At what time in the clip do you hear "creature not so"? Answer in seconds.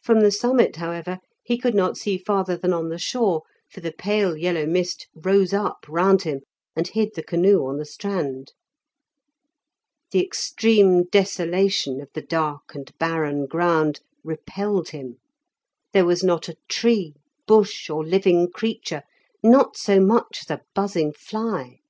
18.50-20.00